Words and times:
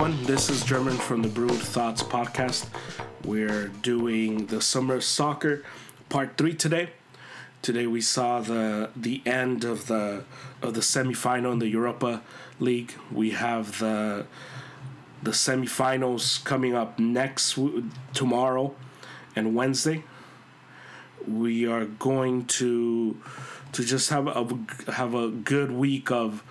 Everyone. 0.00 0.24
This 0.24 0.48
is 0.48 0.64
German 0.64 0.96
from 0.96 1.20
the 1.20 1.28
Brewed 1.28 1.60
Thoughts 1.60 2.02
podcast. 2.02 2.66
We're 3.22 3.68
doing 3.68 4.46
the 4.46 4.62
summer 4.62 4.98
soccer 5.02 5.62
part 6.08 6.38
three 6.38 6.54
today. 6.54 6.88
Today 7.60 7.86
we 7.86 8.00
saw 8.00 8.40
the 8.40 8.88
the 8.96 9.20
end 9.26 9.62
of 9.64 9.88
the 9.88 10.24
of 10.62 10.72
the 10.72 10.80
semifinal 10.80 11.52
in 11.52 11.58
the 11.58 11.68
Europa 11.68 12.22
League. 12.58 12.94
We 13.12 13.32
have 13.32 13.78
the 13.78 14.24
the 15.22 15.32
semifinals 15.32 16.42
coming 16.44 16.74
up 16.74 16.98
next 16.98 17.58
tomorrow 18.14 18.74
and 19.36 19.54
Wednesday. 19.54 20.04
We 21.28 21.66
are 21.66 21.84
going 21.84 22.46
to 22.60 23.20
to 23.72 23.84
just 23.84 24.08
have 24.08 24.28
a 24.28 24.46
have 24.92 25.12
a 25.12 25.28
good 25.28 25.70
week 25.70 26.10
of 26.10 26.42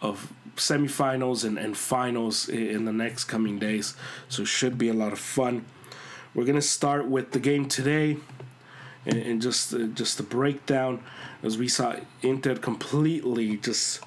of 0.00 0.32
semifinals 0.56 1.44
and, 1.44 1.58
and 1.58 1.76
finals 1.76 2.48
in 2.48 2.84
the 2.84 2.92
next 2.92 3.24
coming 3.24 3.58
days. 3.58 3.94
So 4.28 4.44
should 4.44 4.78
be 4.78 4.88
a 4.88 4.94
lot 4.94 5.12
of 5.12 5.18
fun. 5.18 5.64
We're 6.34 6.44
gonna 6.44 6.62
start 6.62 7.06
with 7.06 7.32
the 7.32 7.38
game 7.38 7.68
today, 7.68 8.18
and, 9.06 9.16
and 9.16 9.40
just 9.40 9.72
uh, 9.72 9.86
just 9.86 10.16
the 10.16 10.22
breakdown 10.22 11.02
as 11.42 11.56
we 11.56 11.68
saw 11.68 11.96
Inter 12.22 12.56
completely 12.56 13.56
just 13.56 14.02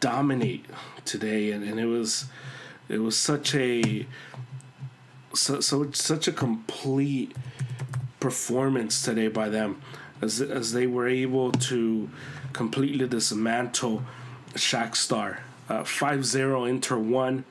dominate 0.00 0.66
today, 1.04 1.52
and, 1.52 1.64
and 1.64 1.78
it 1.78 1.86
was 1.86 2.26
it 2.88 2.98
was 2.98 3.16
such 3.16 3.54
a 3.54 4.06
so, 5.34 5.60
so 5.60 5.90
such 5.92 6.28
a 6.28 6.32
complete 6.32 7.34
performance 8.18 9.02
today 9.02 9.28
by 9.28 9.48
them 9.48 9.80
as 10.20 10.40
as 10.40 10.72
they 10.72 10.86
were 10.86 11.08
able 11.08 11.52
to 11.52 12.10
completely 12.52 13.06
dismantle 13.06 14.02
Shakhtar 14.54 15.38
5 15.84 16.24
0 16.24 16.64
Inter 16.64 16.98
1. 16.98 17.44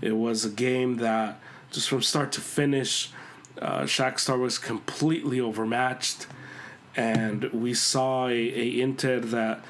It 0.00 0.12
was 0.12 0.44
a 0.44 0.50
game 0.50 0.96
that, 0.96 1.40
just 1.70 1.88
from 1.88 2.02
start 2.02 2.32
to 2.32 2.40
finish, 2.40 3.10
uh, 3.60 3.82
Shakhtar 3.82 4.38
was 4.38 4.58
completely 4.58 5.40
overmatched. 5.40 6.26
And 6.96 7.44
we 7.52 7.72
saw 7.74 8.26
a, 8.26 8.32
a 8.32 8.80
Inter 8.80 9.20
that 9.20 9.64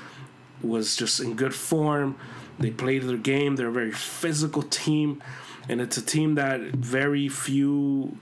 was 0.62 0.96
just 0.96 1.20
in 1.20 1.34
good 1.34 1.54
form. 1.54 2.16
They 2.58 2.70
played 2.70 3.02
their 3.02 3.16
game. 3.16 3.56
They're 3.56 3.68
a 3.68 3.72
very 3.72 3.92
physical 3.92 4.62
team, 4.62 5.22
and 5.68 5.80
it's 5.80 5.96
a 5.96 6.02
team 6.02 6.34
that 6.36 6.60
very 6.60 7.28
few 7.28 8.18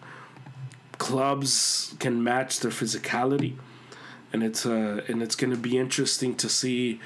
clubs 0.99 1.95
can 1.99 2.23
match 2.23 2.61
their 2.61 2.71
physicality. 2.71 3.55
And 4.33 4.43
it's 4.43 4.65
uh, 4.65 5.03
and 5.09 5.23
it's 5.23 5.35
going 5.35 5.51
to 5.51 5.57
be 5.57 5.77
interesting 5.77 6.35
to 6.37 6.49
see 6.49 7.01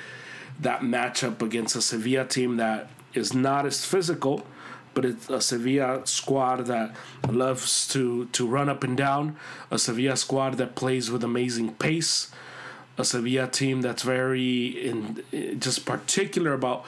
that 0.61 0.81
matchup 0.81 1.43
against 1.43 1.77
a 1.77 1.83
Sevilla 1.83 2.25
team 2.25 2.57
that 2.57 2.89
is 3.13 3.35
not 3.35 3.67
as 3.67 3.85
physical, 3.85 4.47
but 4.95 5.05
it's 5.05 5.29
a 5.29 5.41
Sevilla 5.41 6.07
squad 6.07 6.67
that 6.67 6.95
loves 7.29 7.89
to 7.89 8.27
to 8.27 8.47
run 8.47 8.69
up 8.69 8.85
and 8.85 8.97
down, 8.97 9.37
a 9.71 9.79
Sevilla 9.79 10.17
squad 10.17 10.55
that 10.55 10.75
plays 10.75 11.11
with 11.11 11.25
amazing 11.25 11.75
pace, 11.75 12.31
a 12.97 13.05
Sevilla 13.05 13.49
team 13.49 13.83
that's 13.83 14.03
very 14.03 14.67
in 14.67 15.23
eh, 15.33 15.55
just 15.55 15.85
particular 15.85 16.53
about 16.53 16.85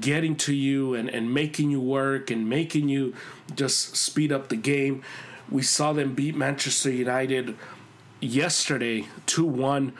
getting 0.00 0.34
to 0.36 0.54
you 0.54 0.94
and, 0.94 1.08
and 1.10 1.32
making 1.32 1.70
you 1.70 1.80
work 1.80 2.30
and 2.30 2.48
making 2.48 2.88
you 2.88 3.14
just 3.54 3.96
speed 3.96 4.32
up 4.32 4.48
the 4.48 4.56
game. 4.56 5.02
We 5.50 5.62
saw 5.62 5.92
them 5.92 6.14
beat 6.14 6.34
Manchester 6.34 6.90
United 6.90 7.56
yesterday 8.20 9.06
2-1 9.26 9.92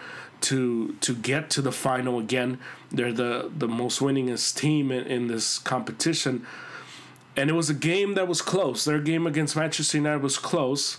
to 0.48 0.94
to 1.00 1.14
get 1.14 1.50
to 1.50 1.62
the 1.62 1.72
final 1.72 2.18
again. 2.18 2.58
They're 2.90 3.12
the 3.12 3.50
the 3.56 3.68
most 3.68 4.00
winningest 4.00 4.56
team 4.56 4.90
in, 4.90 5.04
in 5.06 5.26
this 5.28 5.58
competition 5.58 6.46
and 7.36 7.50
it 7.50 7.52
was 7.52 7.68
a 7.68 7.74
game 7.74 8.14
that 8.14 8.26
was 8.26 8.40
close. 8.40 8.84
Their 8.84 8.98
game 8.98 9.26
against 9.26 9.56
Manchester 9.56 9.98
United 9.98 10.22
was 10.22 10.38
close, 10.38 10.98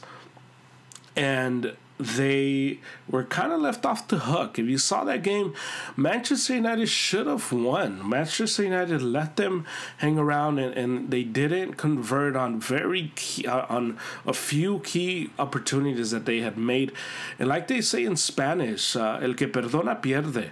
and 1.17 1.75
they 1.99 2.79
were 3.09 3.23
kind 3.23 3.51
of 3.51 3.59
left 3.59 3.83
off 3.83 4.07
the 4.07 4.19
hook. 4.19 4.59
If 4.59 4.67
you 4.67 4.77
saw 4.77 5.03
that 5.05 5.23
game, 5.23 5.55
Manchester 5.95 6.53
United 6.53 6.87
should 6.87 7.25
have 7.25 7.51
won. 7.51 8.07
Manchester 8.07 8.63
United 8.63 9.01
let 9.01 9.35
them 9.35 9.65
hang 9.97 10.19
around, 10.19 10.59
and, 10.59 10.73
and 10.75 11.09
they 11.09 11.23
didn't 11.23 11.73
convert 11.73 12.35
on 12.35 12.59
very 12.59 13.11
key, 13.15 13.47
uh, 13.47 13.65
on 13.67 13.97
a 14.27 14.33
few 14.33 14.79
key 14.79 15.31
opportunities 15.39 16.11
that 16.11 16.25
they 16.25 16.41
had 16.41 16.55
made. 16.55 16.91
And 17.39 17.49
like 17.49 17.67
they 17.67 17.81
say 17.81 18.05
in 18.05 18.15
Spanish, 18.15 18.95
uh, 18.95 19.19
el 19.21 19.33
que 19.33 19.47
perdona 19.47 19.99
pierde. 19.99 20.51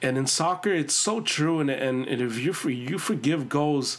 And 0.00 0.16
in 0.16 0.28
soccer, 0.28 0.72
it's 0.72 0.94
so 0.94 1.20
true. 1.20 1.58
And, 1.58 1.70
and, 1.70 2.06
and 2.06 2.22
if 2.22 2.38
you 2.38 2.54
you 2.70 2.98
forgive 2.98 3.48
goals 3.48 3.98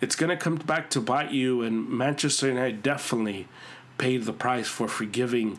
it's 0.00 0.16
going 0.16 0.30
to 0.30 0.36
come 0.36 0.56
back 0.56 0.90
to 0.90 1.00
bite 1.00 1.30
you. 1.30 1.62
And 1.62 1.88
Manchester 1.88 2.48
United 2.48 2.82
definitely 2.82 3.48
paid 4.00 4.24
the 4.24 4.32
price 4.32 4.66
for 4.66 4.88
forgiving 4.88 5.58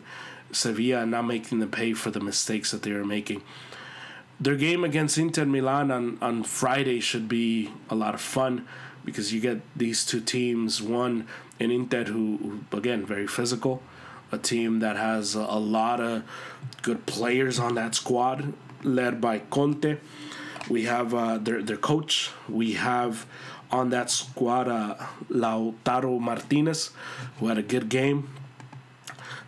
Sevilla 0.50 1.02
and 1.02 1.12
not 1.12 1.22
making 1.22 1.60
them 1.60 1.70
pay 1.70 1.92
for 1.94 2.10
the 2.10 2.20
mistakes 2.20 2.72
that 2.72 2.82
they 2.82 2.92
were 2.92 3.04
making. 3.04 3.42
Their 4.40 4.56
game 4.56 4.82
against 4.82 5.16
Inter 5.16 5.44
Milan 5.44 5.92
on, 5.92 6.18
on 6.20 6.42
Friday 6.42 6.98
should 6.98 7.28
be 7.28 7.70
a 7.88 7.94
lot 7.94 8.14
of 8.14 8.20
fun 8.20 8.66
because 9.04 9.32
you 9.32 9.40
get 9.40 9.60
these 9.76 10.04
two 10.04 10.20
teams. 10.20 10.82
One 10.82 11.28
in 11.60 11.70
Inter, 11.70 12.04
who, 12.04 12.64
who 12.70 12.76
again, 12.76 13.06
very 13.06 13.28
physical, 13.28 13.80
a 14.32 14.38
team 14.38 14.80
that 14.80 14.96
has 14.96 15.36
a, 15.36 15.40
a 15.40 15.60
lot 15.60 16.00
of 16.00 16.24
good 16.82 17.06
players 17.06 17.60
on 17.60 17.76
that 17.76 17.94
squad, 17.94 18.52
led 18.82 19.20
by 19.20 19.38
Conte. 19.38 19.98
We 20.68 20.84
have 20.84 21.14
uh, 21.14 21.38
their, 21.38 21.62
their 21.62 21.76
coach. 21.76 22.30
We 22.48 22.72
have 22.72 23.26
on 23.72 23.90
that 23.90 24.10
squad 24.10 24.68
uh, 24.68 24.96
Lautaro 25.30 26.20
Martinez, 26.20 26.90
who 27.38 27.48
had 27.48 27.58
a 27.58 27.62
good 27.62 27.88
game 27.88 28.28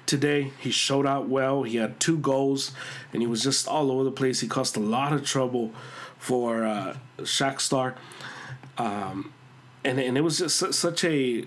today. 0.06 0.52
He 0.58 0.70
showed 0.70 1.06
out 1.06 1.28
well. 1.28 1.62
He 1.62 1.76
had 1.76 2.00
two 2.00 2.18
goals, 2.18 2.72
and 3.12 3.22
he 3.22 3.26
was 3.26 3.42
just 3.42 3.68
all 3.68 3.90
over 3.92 4.04
the 4.04 4.10
place. 4.10 4.40
He 4.40 4.48
caused 4.48 4.76
a 4.76 4.80
lot 4.80 5.12
of 5.12 5.24
trouble 5.26 5.72
for 6.18 6.64
uh, 6.64 6.96
Shakhtar. 7.18 7.94
Um, 8.78 9.32
and, 9.84 10.00
and 10.00 10.16
it 10.16 10.22
was 10.22 10.38
just 10.38 10.56
such 10.56 11.04
a 11.04 11.46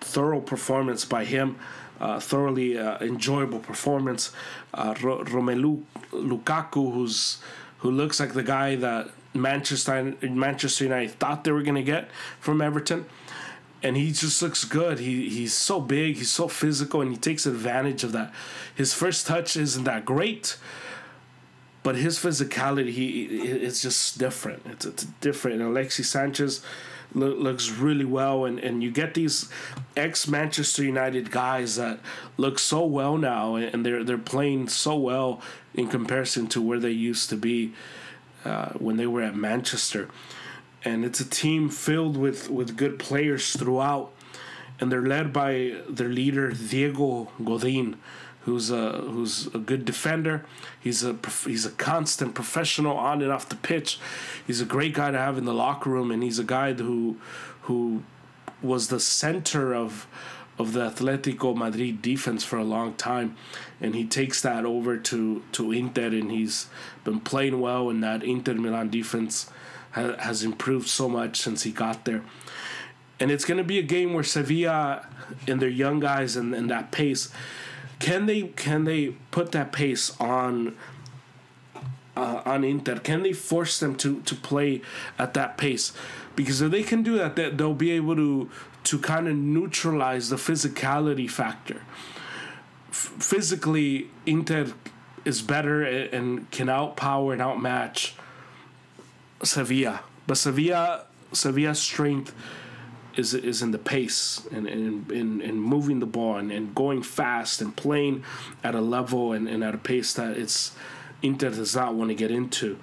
thorough 0.00 0.40
performance 0.40 1.04
by 1.04 1.24
him. 1.24 1.58
Uh, 2.00 2.20
thoroughly 2.20 2.78
uh, 2.78 2.96
enjoyable 3.00 3.58
performance. 3.58 4.30
Uh, 4.72 4.94
Romelu 4.94 5.82
Lukaku, 6.12 6.92
who's 6.94 7.38
who 7.78 7.90
looks 7.90 8.20
like 8.20 8.34
the 8.34 8.42
guy 8.42 8.76
that 8.76 9.10
Manchester 9.34 10.16
Manchester 10.22 10.84
United 10.84 11.12
thought 11.12 11.44
they 11.44 11.52
were 11.52 11.62
going 11.62 11.74
to 11.74 11.82
get 11.82 12.10
from 12.40 12.60
Everton. 12.60 13.06
And 13.80 13.96
he 13.96 14.10
just 14.10 14.42
looks 14.42 14.64
good. 14.64 14.98
He 14.98 15.28
he's 15.28 15.54
so 15.54 15.80
big, 15.80 16.16
he's 16.16 16.30
so 16.30 16.48
physical, 16.48 17.00
and 17.00 17.12
he 17.12 17.16
takes 17.16 17.46
advantage 17.46 18.02
of 18.02 18.10
that. 18.12 18.32
His 18.74 18.92
first 18.92 19.26
touch 19.26 19.56
isn't 19.56 19.84
that 19.84 20.04
great, 20.04 20.56
but 21.84 21.94
his 21.94 22.18
physicality, 22.18 22.90
he 22.90 23.24
it's 23.24 23.80
just 23.80 24.18
different. 24.18 24.62
It's, 24.66 24.84
it's 24.84 25.04
different. 25.20 25.60
And 25.60 25.70
Alexis 25.70 26.10
Sanchez 26.10 26.60
lo- 27.14 27.28
looks 27.28 27.70
really 27.70 28.04
well, 28.04 28.44
and, 28.46 28.58
and 28.58 28.82
you 28.82 28.90
get 28.90 29.14
these 29.14 29.48
ex 29.96 30.26
Manchester 30.26 30.82
United 30.82 31.30
guys 31.30 31.76
that 31.76 32.00
look 32.36 32.58
so 32.58 32.84
well 32.84 33.16
now, 33.16 33.54
and 33.54 33.86
they're 33.86 34.02
they're 34.02 34.18
playing 34.18 34.68
so 34.68 34.96
well 34.96 35.40
in 35.74 35.86
comparison 35.86 36.48
to 36.48 36.60
where 36.60 36.80
they 36.80 36.90
used 36.90 37.30
to 37.30 37.36
be 37.36 37.72
uh, 38.44 38.70
when 38.74 38.96
they 38.96 39.06
were 39.06 39.22
at 39.22 39.34
Manchester. 39.34 40.08
And 40.84 41.04
it's 41.04 41.20
a 41.20 41.28
team 41.28 41.68
filled 41.68 42.16
with, 42.16 42.50
with 42.50 42.76
good 42.76 42.98
players 42.98 43.52
throughout. 43.52 44.12
And 44.80 44.92
they're 44.92 45.02
led 45.06 45.32
by 45.32 45.76
their 45.88 46.08
leader, 46.08 46.52
Diego 46.52 47.32
Godin, 47.44 47.96
who's 48.42 48.70
a, 48.70 48.92
who's 48.92 49.48
a 49.48 49.58
good 49.58 49.84
defender. 49.84 50.46
He's 50.78 51.04
a, 51.04 51.16
he's 51.44 51.66
a 51.66 51.70
constant 51.72 52.34
professional 52.34 52.96
on 52.96 53.20
and 53.22 53.32
off 53.32 53.48
the 53.48 53.56
pitch. 53.56 53.98
He's 54.46 54.60
a 54.60 54.64
great 54.64 54.94
guy 54.94 55.10
to 55.10 55.18
have 55.18 55.36
in 55.36 55.44
the 55.44 55.54
locker 55.54 55.90
room. 55.90 56.10
And 56.12 56.22
he's 56.22 56.38
a 56.38 56.44
guy 56.44 56.72
who, 56.74 57.16
who 57.62 58.04
was 58.62 58.88
the 58.88 59.00
center 59.00 59.74
of 59.74 60.06
of 60.58 60.72
the 60.72 60.90
Atletico 60.90 61.56
Madrid 61.56 62.02
defense 62.02 62.44
for 62.44 62.58
a 62.58 62.64
long 62.64 62.94
time, 62.94 63.36
and 63.80 63.94
he 63.94 64.04
takes 64.04 64.42
that 64.42 64.64
over 64.64 64.96
to 64.96 65.42
to 65.52 65.72
Inter, 65.72 66.08
and 66.08 66.30
he's 66.30 66.66
been 67.04 67.20
playing 67.20 67.60
well, 67.60 67.90
and 67.90 68.02
that 68.02 68.22
Inter 68.22 68.54
Milan 68.54 68.90
defense 68.90 69.50
ha- 69.92 70.16
has 70.18 70.42
improved 70.42 70.88
so 70.88 71.08
much 71.08 71.40
since 71.40 71.62
he 71.62 71.70
got 71.70 72.04
there. 72.04 72.22
And 73.20 73.30
it's 73.30 73.44
going 73.44 73.58
to 73.58 73.64
be 73.64 73.78
a 73.78 73.82
game 73.82 74.14
where 74.14 74.22
Sevilla 74.22 75.06
and 75.48 75.60
their 75.60 75.68
young 75.68 75.98
guys 75.98 76.36
and, 76.36 76.54
and 76.54 76.70
that 76.70 76.92
pace 76.92 77.30
can 77.98 78.26
they 78.26 78.42
can 78.42 78.84
they 78.84 79.08
put 79.30 79.52
that 79.52 79.72
pace 79.72 80.18
on 80.20 80.76
uh, 82.16 82.42
on 82.44 82.64
Inter? 82.64 82.98
Can 82.98 83.22
they 83.22 83.32
force 83.32 83.80
them 83.80 83.96
to 83.96 84.20
to 84.22 84.34
play 84.34 84.82
at 85.18 85.34
that 85.34 85.56
pace? 85.56 85.92
Because 86.38 86.62
if 86.62 86.70
they 86.70 86.84
can 86.84 87.02
do 87.02 87.18
that, 87.18 87.34
they'll 87.34 87.74
be 87.74 87.90
able 87.90 88.14
to 88.14 88.48
to 88.84 88.98
kind 89.00 89.26
of 89.26 89.34
neutralize 89.34 90.30
the 90.30 90.36
physicality 90.36 91.28
factor. 91.28 91.82
F- 92.90 93.12
physically, 93.18 94.08
Inter 94.24 94.72
is 95.24 95.42
better 95.42 95.82
and 95.82 96.48
can 96.52 96.68
outpower 96.68 97.32
and 97.32 97.42
outmatch 97.42 98.14
Sevilla, 99.42 100.02
but 100.28 100.36
Sevilla 100.36 101.06
Sevilla's 101.32 101.80
strength 101.80 102.32
is 103.16 103.34
is 103.34 103.60
in 103.60 103.72
the 103.72 103.78
pace 103.78 104.46
and 104.52 104.68
in 104.68 105.06
in, 105.10 105.40
in 105.40 105.58
moving 105.58 105.98
the 105.98 106.06
ball 106.06 106.36
and, 106.36 106.52
and 106.52 106.72
going 106.72 107.02
fast 107.02 107.60
and 107.60 107.74
playing 107.74 108.22
at 108.62 108.76
a 108.76 108.80
level 108.80 109.32
and, 109.32 109.48
and 109.48 109.64
at 109.64 109.74
a 109.74 109.78
pace 109.78 110.12
that 110.12 110.36
it's 110.36 110.70
Inter 111.20 111.50
does 111.50 111.74
not 111.74 111.94
want 111.94 112.10
to 112.10 112.14
get 112.14 112.30
into. 112.30 112.78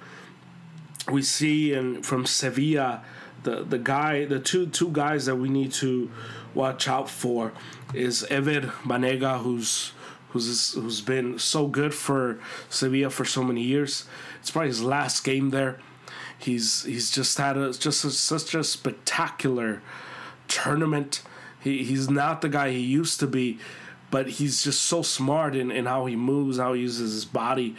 We 1.10 1.22
see 1.22 1.72
in 1.72 2.02
from 2.02 2.26
Sevilla 2.26 3.02
the 3.46 3.62
the 3.64 3.78
guy 3.78 4.24
the 4.24 4.40
two 4.40 4.66
two 4.66 4.90
guys 4.90 5.26
that 5.26 5.36
we 5.36 5.48
need 5.48 5.72
to 5.72 6.10
watch 6.52 6.88
out 6.88 7.08
for 7.08 7.52
is 7.94 8.24
Ever 8.24 8.60
Banega 8.84 9.40
who's 9.40 9.92
who's 10.30 10.74
who's 10.74 11.00
been 11.00 11.38
so 11.38 11.68
good 11.68 11.94
for 11.94 12.38
Sevilla 12.68 13.08
for 13.08 13.24
so 13.24 13.42
many 13.44 13.62
years. 13.62 14.04
It's 14.40 14.50
probably 14.50 14.68
his 14.68 14.82
last 14.82 15.22
game 15.24 15.50
there. 15.50 15.78
He's 16.38 16.82
he's 16.82 17.10
just 17.10 17.38
had 17.38 17.56
a 17.56 17.72
just 17.72 18.04
a, 18.04 18.10
such 18.10 18.54
a 18.54 18.64
spectacular 18.64 19.80
tournament. 20.48 21.22
He 21.60 21.84
he's 21.84 22.10
not 22.10 22.42
the 22.42 22.48
guy 22.48 22.70
he 22.72 22.80
used 22.80 23.20
to 23.20 23.28
be, 23.28 23.58
but 24.10 24.26
he's 24.38 24.64
just 24.64 24.82
so 24.82 25.02
smart 25.02 25.54
in, 25.54 25.70
in 25.70 25.86
how 25.86 26.06
he 26.06 26.16
moves, 26.16 26.58
how 26.58 26.72
he 26.72 26.80
uses 26.82 27.12
his 27.12 27.24
body, 27.24 27.76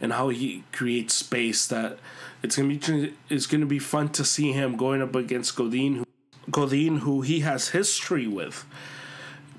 and 0.00 0.12
how 0.12 0.28
he 0.28 0.64
creates 0.72 1.14
space 1.14 1.66
that 1.66 1.98
it's 2.42 2.56
gonna 2.56 2.68
be 2.68 3.14
it's 3.28 3.46
gonna 3.46 3.66
be 3.66 3.78
fun 3.78 4.08
to 4.10 4.24
see 4.24 4.52
him 4.52 4.76
going 4.76 5.02
up 5.02 5.14
against 5.14 5.56
Godin, 5.56 5.96
who, 5.96 6.04
Godin, 6.50 6.98
who 6.98 7.22
he 7.22 7.40
has 7.40 7.70
history 7.70 8.26
with, 8.26 8.64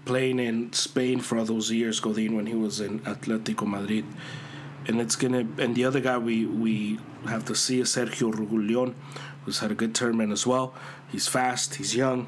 playing 0.05 0.39
in 0.39 0.71
Spain 0.73 1.19
for 1.19 1.37
all 1.37 1.45
those 1.45 1.71
years. 1.71 1.99
Godin 1.99 2.35
when 2.35 2.45
he 2.45 2.55
was 2.55 2.79
in 2.79 2.99
Atletico 3.01 3.67
Madrid, 3.67 4.05
and 4.87 5.01
it's 5.01 5.15
gonna 5.15 5.45
and 5.57 5.75
the 5.75 5.83
other 5.83 5.99
guy 5.99 6.17
we 6.17 6.45
we 6.45 6.99
have 7.25 7.43
to 7.45 7.55
see 7.55 7.81
is 7.81 7.89
Sergio 7.89 8.33
Reguilon, 8.33 8.93
who's 9.43 9.59
had 9.59 9.71
a 9.71 9.75
good 9.75 9.93
tournament 9.93 10.31
as 10.31 10.47
well. 10.47 10.73
He's 11.11 11.27
fast, 11.27 11.75
he's 11.75 11.95
young, 11.95 12.27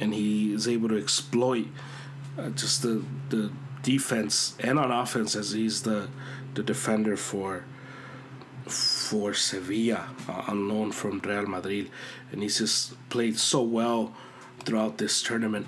and 0.00 0.14
he 0.14 0.54
is 0.54 0.66
able 0.66 0.88
to 0.88 0.96
exploit 0.96 1.66
uh, 2.38 2.48
just 2.50 2.82
the 2.82 3.04
the 3.28 3.50
defense 3.82 4.54
and 4.60 4.78
on 4.78 4.90
offense 4.90 5.34
as 5.34 5.50
he's 5.50 5.82
the 5.82 6.08
the 6.54 6.62
defender 6.62 7.16
for 7.16 7.64
for 8.66 9.34
Sevilla 9.34 10.08
uh, 10.28 10.52
loan 10.52 10.92
from 10.92 11.20
Real 11.20 11.46
Madrid, 11.46 11.90
and 12.30 12.42
he's 12.42 12.58
just 12.58 12.94
played 13.10 13.38
so 13.38 13.62
well 13.62 14.14
throughout 14.60 14.98
this 14.98 15.22
tournament. 15.22 15.66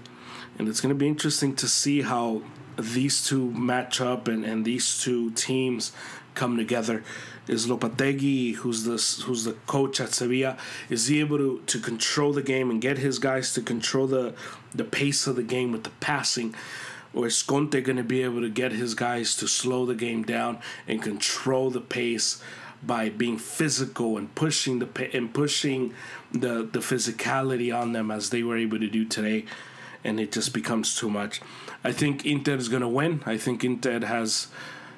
And 0.58 0.68
it's 0.68 0.80
going 0.80 0.94
to 0.94 0.98
be 0.98 1.08
interesting 1.08 1.56
to 1.56 1.66
see 1.66 2.02
how 2.02 2.42
these 2.78 3.24
two 3.26 3.50
match 3.50 4.00
up 4.00 4.28
and, 4.28 4.44
and 4.44 4.64
these 4.64 5.00
two 5.00 5.30
teams 5.32 5.92
come 6.34 6.56
together. 6.56 7.02
Is 7.46 7.66
Lopetegui, 7.66 8.54
who's 8.54 8.84
the 8.84 9.24
who's 9.26 9.44
the 9.44 9.52
coach 9.66 10.00
at 10.00 10.14
Sevilla, 10.14 10.56
is 10.88 11.08
he 11.08 11.20
able 11.20 11.36
to, 11.36 11.62
to 11.66 11.78
control 11.78 12.32
the 12.32 12.42
game 12.42 12.70
and 12.70 12.80
get 12.80 12.96
his 12.96 13.18
guys 13.18 13.52
to 13.54 13.60
control 13.60 14.06
the 14.06 14.34
the 14.74 14.84
pace 14.84 15.26
of 15.26 15.36
the 15.36 15.42
game 15.42 15.70
with 15.70 15.84
the 15.84 15.90
passing? 16.00 16.54
Or 17.14 17.26
is 17.26 17.42
Conte 17.42 17.80
going 17.80 17.96
to 17.96 18.02
be 18.04 18.22
able 18.22 18.40
to 18.40 18.48
get 18.48 18.72
his 18.72 18.94
guys 18.94 19.36
to 19.36 19.46
slow 19.46 19.86
the 19.86 19.94
game 19.94 20.24
down 20.24 20.58
and 20.88 21.00
control 21.00 21.70
the 21.70 21.80
pace 21.80 22.42
by 22.82 23.08
being 23.08 23.38
physical 23.38 24.18
and 24.18 24.34
pushing 24.34 24.78
the 24.78 25.16
and 25.16 25.32
pushing 25.32 25.94
the 26.32 26.68
the 26.70 26.80
physicality 26.80 27.74
on 27.74 27.92
them 27.92 28.10
as 28.10 28.30
they 28.30 28.42
were 28.42 28.56
able 28.56 28.78
to 28.78 28.88
do 28.88 29.04
today, 29.04 29.44
and 30.02 30.20
it 30.20 30.32
just 30.32 30.52
becomes 30.52 30.94
too 30.94 31.08
much. 31.08 31.40
I 31.82 31.92
think 31.92 32.26
Inter 32.26 32.56
is 32.56 32.68
going 32.68 32.82
to 32.82 32.88
win. 32.88 33.22
I 33.26 33.38
think 33.38 33.64
Inter 33.64 34.04
has 34.04 34.48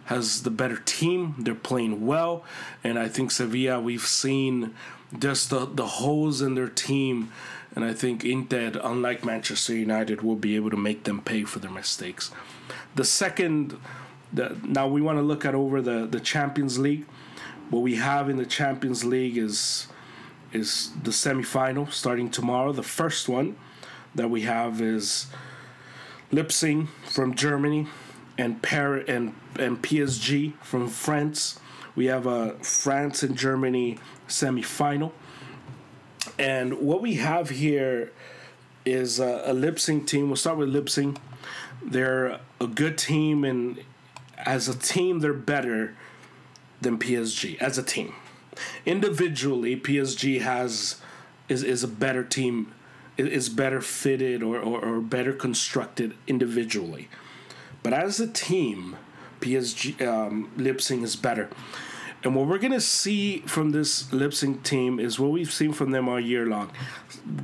has 0.06 0.42
the 0.42 0.50
better 0.50 0.78
team. 0.78 1.34
They're 1.38 1.54
playing 1.54 2.06
well, 2.06 2.44
and 2.82 2.98
I 2.98 3.08
think 3.08 3.30
Sevilla. 3.30 3.80
We've 3.80 4.06
seen 4.06 4.74
just 5.18 5.50
the 5.50 5.66
the 5.66 5.86
holes 5.86 6.42
in 6.42 6.54
their 6.54 6.68
team, 6.68 7.30
and 7.76 7.84
I 7.84 7.92
think 7.92 8.24
Inter, 8.24 8.72
unlike 8.82 9.22
Manchester 9.22 9.74
United, 9.74 10.22
will 10.22 10.34
be 10.34 10.56
able 10.56 10.70
to 10.70 10.78
make 10.78 11.04
them 11.04 11.20
pay 11.20 11.44
for 11.44 11.58
their 11.58 11.70
mistakes. 11.70 12.30
The 12.94 13.04
second, 13.04 13.78
the, 14.32 14.56
now 14.64 14.88
we 14.88 15.02
want 15.02 15.18
to 15.18 15.22
look 15.22 15.44
at 15.44 15.54
over 15.54 15.82
the 15.82 16.06
the 16.06 16.18
Champions 16.18 16.78
League. 16.78 17.04
What 17.68 17.80
we 17.80 17.96
have 17.96 18.30
in 18.30 18.38
the 18.38 18.46
Champions 18.46 19.04
League 19.04 19.36
is 19.36 19.88
is 20.52 20.90
the 21.02 21.10
semifinal 21.10 21.92
starting 21.92 22.30
tomorrow. 22.30 22.72
The 22.72 22.82
first 22.82 23.28
one 23.28 23.56
that 24.14 24.30
we 24.30 24.42
have 24.42 24.80
is 24.80 25.26
Leipzig 26.32 26.88
from 27.04 27.34
Germany 27.34 27.88
and 28.38 28.62
Paris 28.62 29.04
and 29.06 29.34
and 29.58 29.82
PSG 29.82 30.54
from 30.62 30.88
France. 30.88 31.60
We 31.94 32.06
have 32.06 32.26
a 32.26 32.52
France 32.60 33.22
and 33.22 33.36
Germany 33.36 33.98
semifinal. 34.28 35.12
And 36.38 36.80
what 36.80 37.00
we 37.00 37.14
have 37.14 37.50
here 37.50 38.12
is 38.84 39.18
a, 39.20 39.42
a 39.46 39.52
Leipzig 39.52 40.06
team. 40.06 40.28
We'll 40.28 40.36
start 40.36 40.58
with 40.58 40.68
Leipzig. 40.68 41.18
They're 41.82 42.40
a 42.60 42.66
good 42.66 42.98
team, 42.98 43.44
and 43.44 43.82
as 44.38 44.68
a 44.68 44.76
team, 44.76 45.20
they're 45.20 45.32
better 45.32 45.94
than 46.80 46.98
PSG 46.98 47.58
as 47.58 47.78
a 47.78 47.82
team. 47.82 48.14
Individually, 48.84 49.78
PSG 49.78 50.40
has 50.40 51.00
is, 51.48 51.62
is 51.62 51.84
a 51.84 51.88
better 51.88 52.24
team, 52.24 52.72
is 53.16 53.48
better 53.48 53.80
fitted 53.80 54.42
or, 54.42 54.58
or, 54.58 54.80
or 54.84 55.00
better 55.00 55.32
constructed 55.32 56.14
individually. 56.26 57.08
But 57.82 57.92
as 57.92 58.18
a 58.18 58.26
team, 58.26 58.96
PSG 59.40 60.00
um, 60.06 60.50
sync 60.78 61.04
is 61.04 61.16
better. 61.16 61.48
And 62.26 62.34
what 62.34 62.48
we're 62.48 62.58
gonna 62.58 62.80
see 62.80 63.38
from 63.46 63.70
this 63.70 64.12
Leipzig 64.12 64.64
team 64.64 64.98
is 64.98 65.16
what 65.16 65.30
we've 65.30 65.52
seen 65.52 65.72
from 65.72 65.92
them 65.92 66.08
all 66.08 66.18
year 66.18 66.44
long. 66.44 66.72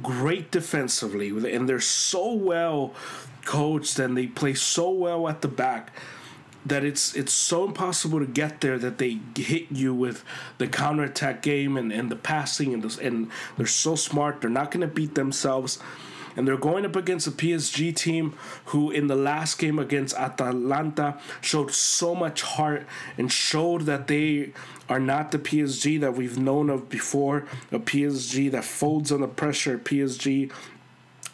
Great 0.03 0.51
defensively, 0.51 1.29
and 1.29 1.69
they're 1.69 1.79
so 1.79 2.33
well 2.33 2.93
coached, 3.45 4.01
and 4.01 4.17
they 4.17 4.27
play 4.27 4.55
so 4.55 4.91
well 4.91 5.29
at 5.29 5.41
the 5.41 5.47
back 5.47 5.93
that 6.67 6.83
it's 6.83 7.15
it's 7.15 7.33
so 7.33 7.65
impossible 7.65 8.19
to 8.19 8.27
get 8.27 8.61
there 8.61 8.77
that 8.77 8.99
they 8.99 9.21
hit 9.37 9.71
you 9.71 9.95
with 9.95 10.25
the 10.59 10.67
counterattack 10.67 11.43
game 11.43 11.77
and, 11.77 11.93
and 11.93 12.11
the 12.11 12.17
passing 12.17 12.75
and 12.75 12.83
the, 12.83 13.07
and 13.07 13.31
they're 13.57 13.67
so 13.69 13.95
smart. 13.95 14.41
They're 14.41 14.51
not 14.51 14.73
gonna 14.73 14.89
beat 14.89 15.15
themselves 15.15 15.79
and 16.37 16.47
they're 16.47 16.57
going 16.57 16.85
up 16.85 16.97
against 16.97 17.27
a 17.27 17.31
PSG 17.31 17.95
team 17.95 18.35
who, 18.67 18.91
in 18.91 19.07
the 19.07 19.17
last 19.17 19.59
game 19.59 19.79
against 19.79 20.15
Atalanta, 20.17 21.19
showed 21.41 21.73
so 21.73 22.15
much 22.15 22.43
heart 22.43 22.87
and 23.19 23.31
showed 23.31 23.83
that 23.83 24.07
they 24.07 24.53
are 24.89 25.01
not 25.01 25.31
the 25.31 25.39
PSG 25.39 26.01
that 26.01 26.15
we've 26.15 26.39
known 26.39 26.71
of 26.71 26.89
before. 26.89 27.47
A 27.71 27.79
PSG 27.79 28.51
that 28.51 28.65
folds 28.65 29.13
under 29.13 29.27
pressure, 29.27 29.79
PSG 29.79 30.51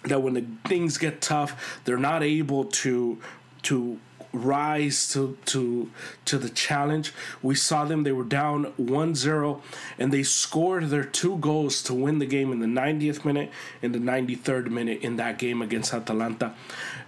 that 0.04 0.22
when 0.22 0.34
the 0.34 0.44
things 0.66 0.98
get 0.98 1.20
tough, 1.20 1.80
they're 1.84 1.96
not 1.96 2.22
able 2.22 2.64
to 2.64 3.18
to 3.62 3.98
rise 4.44 5.08
to 5.12 5.36
to 5.46 5.90
to 6.24 6.38
the 6.38 6.48
challenge. 6.48 7.12
We 7.42 7.54
saw 7.54 7.84
them; 7.84 8.02
they 8.02 8.12
were 8.12 8.24
down 8.24 8.72
1-0, 8.78 9.60
and 9.98 10.12
they 10.12 10.22
scored 10.22 10.90
their 10.90 11.04
two 11.04 11.36
goals 11.38 11.82
to 11.84 11.94
win 11.94 12.18
the 12.18 12.26
game 12.26 12.52
in 12.52 12.60
the 12.60 12.80
90th 12.80 13.24
minute 13.24 13.50
and 13.82 13.94
the 13.94 13.98
93rd 13.98 14.70
minute 14.70 15.00
in 15.02 15.16
that 15.16 15.38
game 15.38 15.62
against 15.62 15.92
Atalanta. 15.92 16.54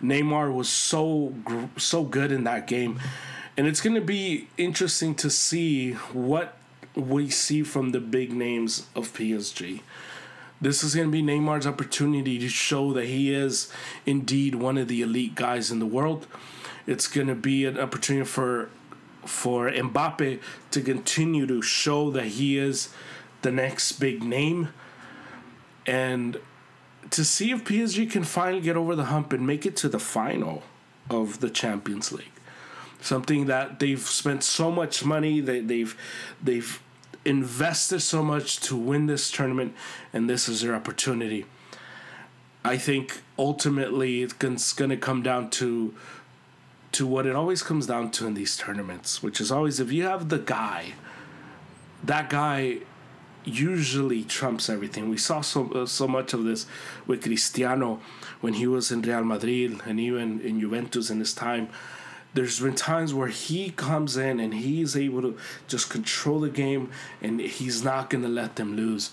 Neymar 0.03 0.53
was 0.53 0.69
so 0.69 1.35
so 1.77 2.05
good 2.05 2.33
in 2.33 2.45
that 2.45 2.67
game, 2.67 3.01
and 3.57 3.67
it's 3.67 3.81
going 3.81 3.97
to 3.97 4.01
be 4.01 4.49
interesting 4.57 5.15
to 5.17 5.31
see 5.31 5.93
what 6.13 6.57
we 6.95 7.31
see 7.31 7.63
from 7.63 7.93
the 7.93 8.01
big 8.01 8.33
names 8.33 8.87
of 8.95 9.13
PSG. 9.13 9.81
This 10.63 10.85
is 10.85 10.95
going 10.95 11.09
to 11.09 11.13
be 11.13 11.23
Neymar's 11.23 11.67
opportunity 11.67 12.39
to 12.39 12.49
show 12.49 12.93
that 12.93 13.07
he 13.07 13.33
is 13.33 13.73
indeed 14.05 14.57
one 14.57 14.77
of 14.77 14.89
the 14.89 15.01
elite 15.01 15.35
guys 15.35 15.71
in 15.71 15.79
the 15.79 15.87
world. 15.87 16.27
It's 16.91 17.07
going 17.07 17.29
to 17.29 17.37
be 17.37 17.67
an 17.67 17.79
opportunity 17.79 18.27
for 18.27 18.69
for 19.25 19.71
Mbappe 19.71 20.41
to 20.73 20.81
continue 20.81 21.47
to 21.47 21.63
show 21.63 22.11
that 22.11 22.25
he 22.25 22.59
is 22.59 22.89
the 23.43 23.53
next 23.53 23.93
big 23.93 24.25
name 24.25 24.71
and 25.87 26.41
to 27.11 27.25
see 27.25 27.53
if 27.53 27.65
PSG 27.65 28.11
can 28.11 28.25
finally 28.25 28.61
get 28.61 28.77
over 28.77 28.97
the 28.97 29.05
hump 29.05 29.33
and 29.33 29.47
make 29.47 29.65
it 29.65 29.77
to 29.77 29.89
the 29.89 30.01
final 30.01 30.65
of 31.09 31.39
the 31.39 31.49
Champions 31.49 32.11
League. 32.11 32.33
Something 33.01 33.47
that 33.47 33.79
they've 33.79 34.01
spent 34.01 34.43
so 34.43 34.73
much 34.73 35.05
money, 35.05 35.41
they, 35.41 35.61
they've 35.61 35.97
they've 36.43 36.83
invested 37.25 38.01
so 38.01 38.25
much 38.25 38.59
to 38.63 38.75
win 38.75 39.07
this 39.07 39.31
tournament, 39.31 39.75
and 40.13 40.29
this 40.29 40.49
is 40.49 40.63
their 40.63 40.75
opportunity. 40.75 41.47
I 42.65 42.77
think 42.77 43.23
ultimately 43.39 44.23
it's 44.23 44.73
going 44.73 44.91
to 44.91 44.97
come 44.97 45.23
down 45.23 45.51
to 45.51 45.95
to 46.93 47.07
what 47.07 47.27
it 47.27 47.37
always 47.37 47.63
comes 47.63 47.87
down 47.87 48.11
to 48.13 48.27
in 48.27 48.35
these 48.35 48.57
tournaments, 48.57 49.23
which 49.23 49.41
is 49.41 49.53
always 49.53 49.81
if 49.81 49.93
you 49.93 50.05
have 50.05 50.29
the 50.29 50.39
guy, 50.39 50.95
that 52.03 52.31
guy 52.31 52.79
usually 53.45 54.25
trumps 54.25 54.69
everything. 54.69 55.09
We 55.09 55.17
saw 55.17 55.41
so 55.41 55.71
uh, 55.73 55.87
so 55.87 56.07
much 56.07 56.33
of 56.35 56.45
this 56.45 56.67
with 57.07 57.23
Cristiano 57.23 58.01
when 58.41 58.55
he 58.55 58.67
was 58.67 58.91
in 58.91 59.03
Real 59.03 59.25
Madrid 59.25 59.81
and 59.87 59.99
even 60.01 60.41
in 60.41 60.61
Juventus 60.61 61.11
in 61.11 61.19
his 61.19 61.35
time. 61.35 61.69
There's 62.33 62.61
been 62.61 62.77
times 62.77 63.13
where 63.13 63.29
he 63.29 63.71
comes 63.71 64.17
in 64.17 64.39
and 64.39 64.55
he's 64.55 64.97
able 64.97 65.23
to 65.23 65.37
just 65.67 65.91
control 65.91 66.39
the 66.41 66.49
game 66.49 66.91
and 67.21 67.41
he's 67.41 67.83
not 67.83 68.09
going 68.09 68.23
to 68.23 68.29
let 68.29 68.55
them 68.55 68.77
lose. 68.77 69.11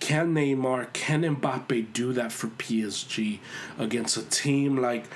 can 0.00 0.34
Neymar, 0.34 0.92
can 0.92 1.22
Mbappe 1.22 1.94
do 1.94 2.12
that 2.12 2.30
for 2.30 2.48
PSG 2.48 3.38
against 3.78 4.18
a 4.18 4.22
team 4.22 4.76
like 4.76 5.06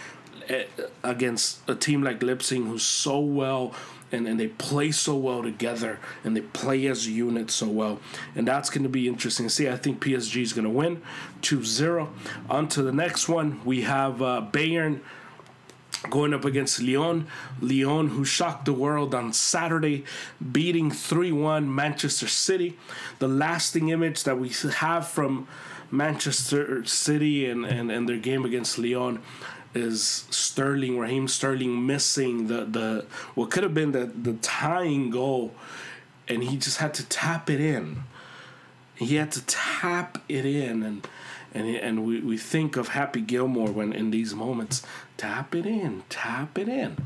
against 1.02 1.58
a 1.68 1.74
team 1.74 2.02
like 2.02 2.22
Leipzig 2.22 2.62
who's 2.62 2.84
so 2.84 3.20
well 3.20 3.74
and, 4.12 4.28
and 4.28 4.38
they 4.38 4.48
play 4.48 4.92
so 4.92 5.16
well 5.16 5.42
together 5.42 5.98
and 6.24 6.36
they 6.36 6.40
play 6.40 6.86
as 6.86 7.06
a 7.06 7.10
unit 7.10 7.50
so 7.50 7.68
well. 7.68 8.00
And 8.34 8.46
that's 8.46 8.70
going 8.70 8.84
to 8.84 8.88
be 8.88 9.08
interesting 9.08 9.46
to 9.46 9.50
see. 9.50 9.68
I 9.68 9.76
think 9.76 10.02
PSG 10.02 10.42
is 10.42 10.52
going 10.52 10.64
to 10.64 10.70
win 10.70 11.02
2 11.42 11.64
0. 11.64 12.12
On 12.48 12.68
to 12.68 12.82
the 12.82 12.92
next 12.92 13.28
one. 13.28 13.64
We 13.64 13.82
have 13.82 14.22
uh, 14.22 14.46
Bayern 14.50 15.00
going 16.10 16.34
up 16.34 16.44
against 16.44 16.80
Lyon. 16.80 17.26
Lyon, 17.60 18.08
who 18.08 18.24
shocked 18.24 18.66
the 18.66 18.72
world 18.72 19.14
on 19.14 19.32
Saturday, 19.32 20.04
beating 20.52 20.90
3 20.90 21.32
1 21.32 21.74
Manchester 21.74 22.28
City. 22.28 22.78
The 23.18 23.28
lasting 23.28 23.88
image 23.88 24.22
that 24.24 24.38
we 24.38 24.50
have 24.76 25.08
from 25.08 25.48
Manchester 25.90 26.84
City 26.84 27.48
and, 27.48 27.64
and, 27.64 27.90
and 27.90 28.08
their 28.08 28.18
game 28.18 28.44
against 28.44 28.78
Lyon 28.78 29.20
is 29.76 30.26
Sterling, 30.30 30.98
Raheem 30.98 31.28
Sterling 31.28 31.86
missing 31.86 32.48
the, 32.48 32.64
the 32.64 33.06
what 33.34 33.50
could 33.50 33.62
have 33.62 33.74
been 33.74 33.92
the, 33.92 34.06
the 34.06 34.34
tying 34.34 35.10
goal, 35.10 35.52
and 36.28 36.42
he 36.42 36.56
just 36.56 36.78
had 36.78 36.94
to 36.94 37.06
tap 37.06 37.50
it 37.50 37.60
in. 37.60 38.02
He 38.94 39.16
had 39.16 39.30
to 39.32 39.44
tap 39.46 40.22
it 40.28 40.46
in, 40.46 40.82
and 40.82 41.06
and 41.52 41.68
and 41.68 42.06
we, 42.06 42.20
we 42.20 42.36
think 42.38 42.76
of 42.76 42.88
Happy 42.88 43.20
Gilmore 43.20 43.70
when 43.70 43.92
in 43.92 44.10
these 44.10 44.34
moments, 44.34 44.82
tap 45.16 45.54
it 45.54 45.66
in, 45.66 46.02
tap 46.08 46.58
it 46.58 46.68
in, 46.68 46.96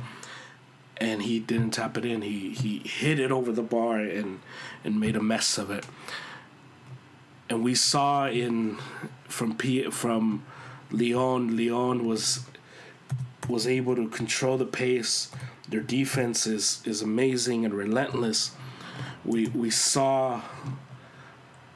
and 0.96 1.22
he 1.22 1.40
didn't 1.40 1.70
tap 1.72 1.96
it 1.98 2.04
in. 2.04 2.22
He 2.22 2.50
he 2.50 2.78
hit 2.78 3.18
it 3.18 3.32
over 3.32 3.52
the 3.52 3.62
bar 3.62 3.98
and 3.98 4.40
and 4.84 5.00
made 5.00 5.16
a 5.16 5.22
mess 5.22 5.58
of 5.58 5.70
it. 5.70 5.84
And 7.48 7.64
we 7.64 7.74
saw 7.74 8.28
in 8.28 8.78
from 9.24 9.56
P 9.56 9.90
from 9.90 10.44
Lyon. 10.92 11.56
Lyon 11.56 12.06
was 12.06 12.44
was 13.50 13.66
able 13.66 13.96
to 13.96 14.08
control 14.08 14.56
the 14.56 14.66
pace. 14.66 15.30
Their 15.68 15.80
defense 15.80 16.46
is 16.46 16.82
is 16.84 17.02
amazing 17.02 17.64
and 17.64 17.74
relentless. 17.74 18.52
We 19.24 19.48
we 19.48 19.70
saw 19.70 20.42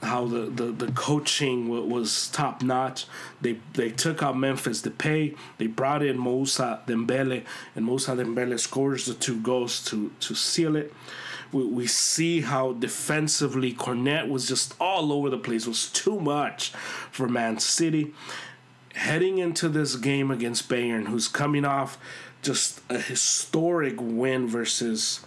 how 0.04 0.26
the, 0.26 0.40
the, 0.40 0.64
the 0.64 0.92
coaching 0.92 1.68
was 1.68 2.28
top 2.28 2.62
notch. 2.62 3.06
They 3.40 3.58
they 3.72 3.90
took 3.90 4.22
out 4.22 4.36
Memphis 4.38 4.82
Depay. 4.82 5.36
They 5.58 5.66
brought 5.66 6.02
in 6.02 6.18
Moussa 6.18 6.80
Dembele, 6.86 7.44
and 7.74 7.84
Moussa 7.84 8.12
Dembele 8.12 8.58
scores 8.58 9.06
the 9.06 9.14
two 9.14 9.40
goals 9.40 9.84
to 9.86 10.10
to 10.20 10.34
seal 10.34 10.76
it. 10.76 10.92
We, 11.52 11.64
we 11.64 11.86
see 11.86 12.40
how 12.40 12.72
defensively 12.72 13.72
Cornet 13.72 14.28
was 14.28 14.48
just 14.48 14.74
all 14.80 15.12
over 15.12 15.30
the 15.30 15.38
place. 15.38 15.66
It 15.66 15.68
was 15.68 15.88
too 15.88 16.20
much 16.20 16.70
for 17.10 17.28
Man 17.28 17.58
City 17.58 18.12
heading 18.94 19.38
into 19.38 19.68
this 19.68 19.96
game 19.96 20.30
against 20.30 20.68
Bayern, 20.68 21.08
who's 21.08 21.28
coming 21.28 21.64
off 21.64 21.98
just 22.42 22.80
a 22.88 22.98
historic 22.98 23.94
win 23.98 24.46
versus 24.46 25.20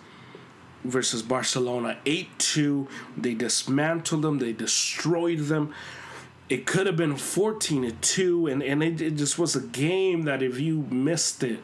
versus 0.84 1.22
Barcelona. 1.22 1.98
8-2 2.06 2.88
they 3.18 3.34
dismantled 3.34 4.22
them 4.22 4.40
they 4.40 4.54
destroyed 4.54 5.40
them 5.40 5.74
it 6.50 6.66
could 6.66 6.88
have 6.88 6.96
been 6.96 7.18
14 7.18 7.84
to 7.84 7.92
2 7.92 8.48
and, 8.48 8.64
and 8.64 8.82
it, 8.82 9.02
it 9.02 9.16
just 9.16 9.38
was 9.38 9.56
a 9.56 9.62
game 9.62 10.24
that 10.24 10.42
if 10.42 10.60
you 10.60 10.88
missed 10.90 11.44
it, 11.44 11.60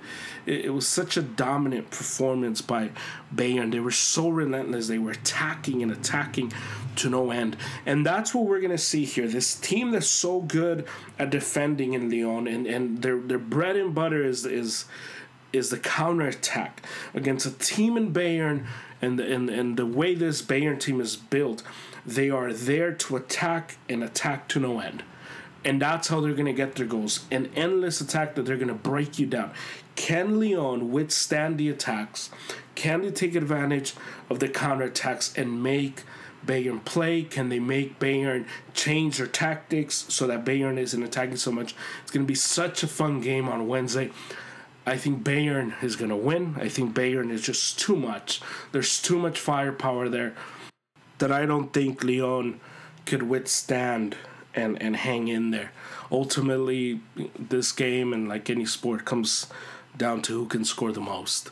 it, 0.45 0.65
it 0.65 0.69
was 0.71 0.85
such 0.85 1.15
a 1.15 1.21
dominant 1.21 1.89
performance 1.89 2.61
by 2.61 2.89
bayern. 3.33 3.71
They 3.71 3.79
were 3.79 3.91
so 3.91 4.27
relentless. 4.27 4.89
They 4.89 4.97
were 4.97 5.11
attacking 5.11 5.81
and 5.81 5.91
attacking 5.91 6.51
to 6.97 7.09
no 7.09 7.31
end. 7.31 7.55
And 7.85 8.05
that's 8.05 8.35
what 8.35 8.45
we're 8.45 8.59
going 8.59 8.71
to 8.71 8.77
see 8.77 9.05
here. 9.05 9.27
This 9.27 9.55
team 9.55 9.91
that's 9.91 10.07
so 10.07 10.41
good 10.41 10.85
at 11.17 11.29
defending 11.29 11.93
in 11.93 12.09
lyon 12.09 12.47
and, 12.47 12.67
and 12.67 13.01
their, 13.01 13.19
their 13.19 13.39
bread 13.39 13.77
and 13.77 13.95
butter 13.95 14.23
is 14.23 14.45
is 14.45 14.85
is 15.53 15.69
the 15.69 15.77
counter 15.77 16.27
attack 16.27 16.81
against 17.13 17.45
a 17.45 17.51
team 17.51 17.95
in 17.95 18.11
bayern 18.11 18.65
and, 19.03 19.19
the, 19.19 19.31
and, 19.31 19.51
and 19.51 19.77
the 19.77 19.85
way 19.85 20.15
this 20.15 20.41
bayern 20.41 20.79
team 20.79 20.99
is 20.99 21.15
built 21.15 21.61
they 22.05 22.29
are 22.29 22.51
there 22.51 22.91
to 22.91 23.15
attack 23.15 23.77
and 23.87 24.03
attack 24.03 24.47
to 24.49 24.59
no 24.59 24.79
end. 24.79 25.03
And 25.65 25.81
that's 25.81 26.09
how 26.09 26.19
they're 26.19 26.33
going 26.33 26.45
to 26.45 26.53
get 26.53 26.75
their 26.75 26.85
goals. 26.85 27.25
An 27.31 27.49
endless 27.55 28.01
attack 28.01 28.35
that 28.35 28.45
they're 28.45 28.57
going 28.57 28.67
to 28.67 28.73
break 28.73 29.17
you 29.17 29.25
down. 29.25 29.51
Can 29.95 30.39
Lyon 30.39 30.91
withstand 30.91 31.57
the 31.57 31.69
attacks? 31.69 32.29
Can 32.75 33.01
they 33.01 33.11
take 33.11 33.35
advantage 33.35 33.93
of 34.29 34.39
the 34.39 34.49
counterattacks 34.49 35.37
and 35.37 35.63
make 35.63 36.03
Bayern 36.45 36.83
play? 36.83 37.23
Can 37.23 37.47
they 37.49 37.59
make 37.59 37.99
Bayern 37.99 38.45
change 38.73 39.17
their 39.17 39.27
tactics 39.27 40.05
so 40.09 40.27
that 40.27 40.43
Bayern 40.43 40.77
isn't 40.77 41.01
attacking 41.01 41.37
so 41.37 41.51
much? 41.51 41.75
It's 42.01 42.11
going 42.11 42.25
to 42.25 42.27
be 42.27 42.35
such 42.35 42.83
a 42.83 42.87
fun 42.87 43.21
game 43.21 43.47
on 43.47 43.67
Wednesday. 43.67 44.11
I 44.85 44.97
think 44.97 45.23
Bayern 45.23 45.81
is 45.81 45.95
going 45.95 46.09
to 46.09 46.15
win. 46.17 46.55
I 46.59 46.67
think 46.67 46.93
Bayern 46.93 47.31
is 47.31 47.41
just 47.41 47.79
too 47.79 47.95
much. 47.95 48.41
There's 48.73 49.01
too 49.01 49.17
much 49.17 49.39
firepower 49.39 50.09
there 50.09 50.35
that 51.23 51.31
I 51.31 51.45
don't 51.45 51.71
think 51.71 52.03
Lyon 52.03 52.59
could 53.05 53.23
withstand 53.23 54.17
and, 54.53 54.81
and 54.81 54.93
hang 54.93 55.29
in 55.29 55.51
there. 55.51 55.71
Ultimately, 56.11 56.99
this 57.39 57.71
game 57.71 58.11
and 58.11 58.27
like 58.27 58.49
any 58.49 58.65
sport 58.65 59.05
comes 59.05 59.47
down 59.95 60.21
to 60.23 60.33
who 60.33 60.47
can 60.47 60.65
score 60.65 60.91
the 60.91 60.99
most. 60.99 61.49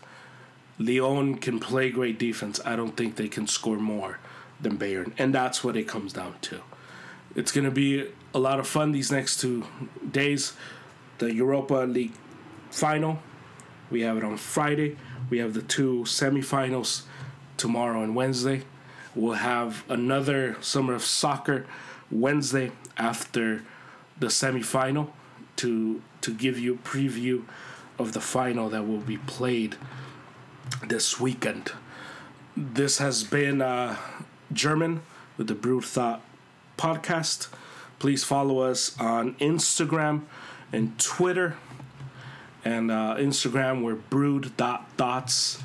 Lyon 0.77 1.37
can 1.37 1.57
play 1.57 1.89
great 1.89 2.19
defense. 2.19 2.59
I 2.65 2.75
don't 2.75 2.97
think 2.97 3.15
they 3.15 3.29
can 3.29 3.47
score 3.47 3.77
more 3.77 4.19
than 4.59 4.77
Bayern, 4.77 5.13
and 5.17 5.33
that's 5.33 5.63
what 5.63 5.77
it 5.77 5.87
comes 5.87 6.11
down 6.11 6.35
to. 6.41 6.59
It's 7.33 7.53
going 7.53 7.63
to 7.63 7.71
be 7.71 8.11
a 8.33 8.39
lot 8.39 8.59
of 8.59 8.67
fun 8.67 8.91
these 8.91 9.09
next 9.09 9.39
two 9.39 9.63
days. 10.11 10.51
The 11.19 11.33
Europa 11.33 11.85
League 11.87 12.11
final, 12.71 13.19
we 13.89 14.01
have 14.01 14.17
it 14.17 14.25
on 14.25 14.35
Friday. 14.35 14.97
We 15.29 15.37
have 15.37 15.53
the 15.53 15.61
two 15.61 16.03
semifinals 16.03 17.03
tomorrow 17.55 18.03
and 18.03 18.17
Wednesday. 18.17 18.63
We'll 19.13 19.33
have 19.33 19.83
another 19.89 20.55
Summer 20.61 20.93
of 20.93 21.03
Soccer 21.03 21.65
Wednesday 22.09 22.71
after 22.97 23.63
the 24.19 24.27
semifinal 24.27 25.09
to 25.57 26.01
to 26.21 26.33
give 26.33 26.57
you 26.57 26.75
a 26.75 26.77
preview 26.77 27.43
of 27.99 28.13
the 28.13 28.21
final 28.21 28.69
that 28.69 28.87
will 28.87 28.99
be 28.99 29.17
played 29.17 29.75
this 30.85 31.19
weekend. 31.19 31.73
This 32.55 32.99
has 32.99 33.23
been 33.23 33.61
uh, 33.61 33.97
German 34.53 35.01
with 35.37 35.47
the 35.47 35.55
Brewed 35.55 35.85
Thought 35.85 36.21
podcast. 36.77 37.49
Please 37.99 38.23
follow 38.23 38.59
us 38.59 38.97
on 38.99 39.35
Instagram 39.35 40.21
and 40.71 40.97
Twitter. 40.99 41.57
And 42.63 42.91
uh, 42.91 43.15
Instagram, 43.17 43.83
we're 43.83 43.95
brewed 43.95 44.55
dot 44.55 44.89
thoughts 44.95 45.61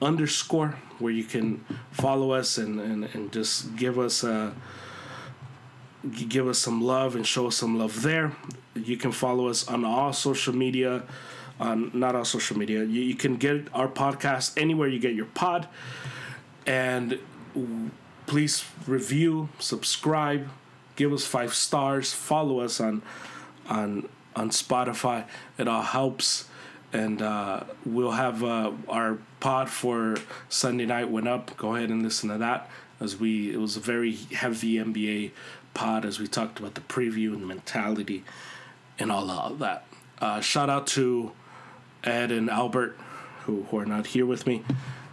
underscore 0.00 0.76
where 0.98 1.12
you 1.12 1.24
can 1.24 1.64
follow 1.92 2.32
us 2.32 2.58
and, 2.58 2.80
and, 2.80 3.04
and 3.14 3.32
just 3.32 3.76
give 3.76 3.98
us 3.98 4.24
uh, 4.24 4.52
a 4.52 6.08
give 6.08 6.48
us 6.48 6.58
some 6.58 6.80
love 6.80 7.16
and 7.16 7.26
show 7.26 7.48
us 7.48 7.56
some 7.56 7.78
love 7.78 8.02
there. 8.02 8.32
You 8.74 8.96
can 8.96 9.12
follow 9.12 9.48
us 9.48 9.66
on 9.66 9.84
all 9.84 10.12
social 10.12 10.54
media, 10.54 11.02
on 11.58 11.90
not 11.92 12.14
all 12.14 12.24
social 12.24 12.56
media. 12.56 12.84
You, 12.84 13.02
you 13.02 13.14
can 13.14 13.36
get 13.36 13.68
our 13.74 13.88
podcast 13.88 14.56
anywhere 14.56 14.88
you 14.88 14.98
get 14.98 15.14
your 15.14 15.26
pod, 15.26 15.68
and 16.66 17.18
please 18.26 18.64
review, 18.86 19.48
subscribe, 19.58 20.48
give 20.96 21.12
us 21.12 21.26
five 21.26 21.54
stars, 21.54 22.12
follow 22.12 22.60
us 22.60 22.80
on 22.80 23.02
on 23.68 24.08
on 24.36 24.50
Spotify. 24.50 25.24
It 25.58 25.66
all 25.66 25.82
helps 25.82 26.47
and 26.92 27.20
uh, 27.20 27.64
we'll 27.84 28.12
have 28.12 28.42
uh, 28.42 28.72
our 28.88 29.18
pod 29.40 29.68
for 29.68 30.16
Sunday 30.48 30.86
night 30.86 31.10
went 31.10 31.28
up. 31.28 31.56
Go 31.56 31.74
ahead 31.74 31.90
and 31.90 32.02
listen 32.02 32.30
to 32.30 32.38
that 32.38 32.70
as 33.00 33.16
we 33.16 33.52
it 33.52 33.58
was 33.58 33.76
a 33.76 33.80
very 33.80 34.12
heavy 34.12 34.74
NBA 34.74 35.32
pod 35.74 36.04
as 36.04 36.18
we 36.18 36.26
talked 36.26 36.58
about 36.58 36.74
the 36.74 36.80
preview 36.82 37.34
and 37.34 37.46
mentality 37.46 38.24
and 38.98 39.12
all 39.12 39.30
of 39.30 39.58
that. 39.58 39.84
Uh, 40.20 40.40
shout 40.40 40.68
out 40.68 40.86
to 40.88 41.32
Ed 42.02 42.32
and 42.32 42.50
Albert 42.50 42.98
who, 43.42 43.64
who 43.70 43.78
are 43.78 43.86
not 43.86 44.08
here 44.08 44.26
with 44.26 44.46
me, 44.46 44.62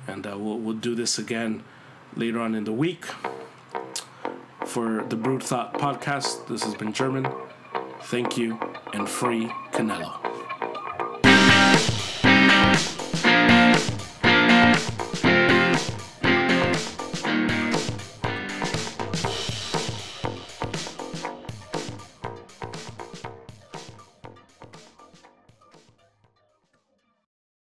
and 0.07 0.25
uh, 0.25 0.37
we'll 0.37 0.57
we'll 0.57 0.75
do 0.75 0.95
this 0.95 1.17
again 1.17 1.63
later 2.15 2.39
on 2.39 2.55
in 2.55 2.63
the 2.63 2.73
week 2.73 3.05
for 4.65 5.03
the 5.09 5.15
Brewed 5.15 5.43
Thought 5.43 5.73
podcast. 5.75 6.47
This 6.47 6.63
has 6.63 6.75
been 6.75 6.93
German. 6.93 7.27
Thank 8.03 8.37
you 8.37 8.59
and 8.93 9.07
free 9.07 9.47
Canelo. 9.71 10.24